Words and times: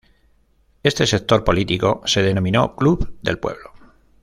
Este 0.81 1.05
sector 1.05 1.43
político 1.43 2.01
se 2.07 2.23
denominó 2.23 2.75
"Club 2.75 3.19
del 3.21 3.37
Pueblo". 3.37 3.69